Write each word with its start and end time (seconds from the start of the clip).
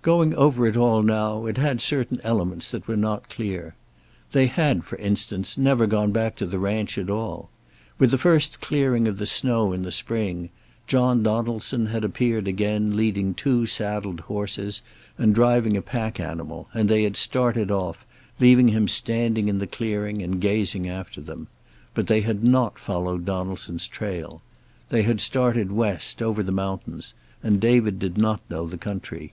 Going 0.00 0.34
over 0.34 0.66
it 0.66 0.74
all 0.74 1.02
now, 1.02 1.44
it 1.44 1.58
had 1.58 1.82
certain 1.82 2.18
elements 2.24 2.70
that 2.70 2.88
were 2.88 2.96
not 2.96 3.28
clear. 3.28 3.74
They 4.32 4.46
had, 4.46 4.84
for 4.84 4.96
instance, 4.96 5.58
never 5.58 5.86
gone 5.86 6.12
back 6.12 6.34
to 6.36 6.46
the 6.46 6.58
ranch 6.58 6.96
at 6.96 7.10
all. 7.10 7.50
With 7.98 8.10
the 8.10 8.16
first 8.16 8.62
clearing 8.62 9.06
of 9.06 9.18
the 9.18 9.26
snow 9.26 9.74
in 9.74 9.82
the 9.82 9.92
spring 9.92 10.48
John 10.86 11.22
Donaldson 11.22 11.88
had 11.88 12.04
appeared 12.06 12.48
again, 12.48 12.96
leading 12.96 13.34
two 13.34 13.66
saddled 13.66 14.20
horses 14.20 14.80
and 15.18 15.34
driving 15.34 15.76
a 15.76 15.82
pack 15.82 16.18
animal, 16.18 16.68
and 16.72 16.88
they 16.88 17.02
had 17.02 17.14
started 17.18 17.70
off, 17.70 18.06
leaving 18.40 18.68
him 18.68 18.88
standing 18.88 19.46
in 19.46 19.58
the 19.58 19.66
clearing 19.66 20.22
and 20.22 20.40
gazing 20.40 20.88
after 20.88 21.20
them. 21.20 21.48
But 21.92 22.06
they 22.06 22.22
had 22.22 22.42
not 22.42 22.78
followed 22.78 23.26
Donaldson's 23.26 23.88
trail. 23.88 24.40
They 24.88 25.02
had 25.02 25.20
started 25.20 25.70
West, 25.70 26.22
over 26.22 26.42
the 26.42 26.50
mountains, 26.50 27.12
and 27.42 27.60
David 27.60 27.98
did 27.98 28.16
not 28.16 28.40
know 28.48 28.66
the 28.66 28.78
country. 28.78 29.32